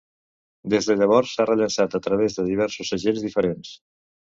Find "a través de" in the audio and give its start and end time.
1.99-2.47